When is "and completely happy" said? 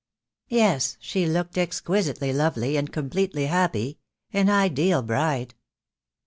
2.75-3.99